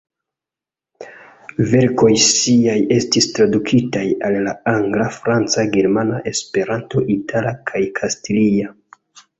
[1.73, 8.77] Verkoj ŝiaj estis tradukitaj al la angla, franca, germana, Esperanto, itala kaj kastilia.